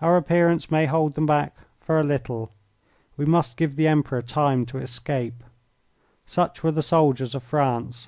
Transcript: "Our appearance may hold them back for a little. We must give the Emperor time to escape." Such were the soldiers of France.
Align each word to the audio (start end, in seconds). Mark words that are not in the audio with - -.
"Our 0.00 0.16
appearance 0.16 0.70
may 0.70 0.86
hold 0.86 1.16
them 1.16 1.26
back 1.26 1.56
for 1.80 1.98
a 1.98 2.04
little. 2.04 2.52
We 3.16 3.24
must 3.24 3.56
give 3.56 3.74
the 3.74 3.88
Emperor 3.88 4.22
time 4.22 4.64
to 4.66 4.78
escape." 4.78 5.42
Such 6.24 6.62
were 6.62 6.70
the 6.70 6.80
soldiers 6.80 7.34
of 7.34 7.42
France. 7.42 8.06